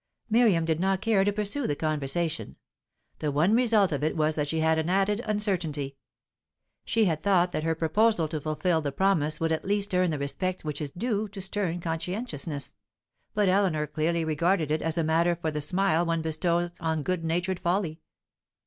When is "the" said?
1.67-1.75, 3.19-3.31, 8.81-8.91, 10.09-10.17, 15.51-15.61